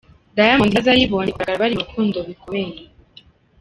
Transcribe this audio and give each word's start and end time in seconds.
Diamond 0.35 0.71
na 0.73 0.81
Zari 0.85 1.09
bongeye 1.11 1.31
kugaragara 1.35 1.61
bari 1.63 1.73
mu 1.75 1.83
rukundo 1.85 2.17
bikomeye. 2.29 2.75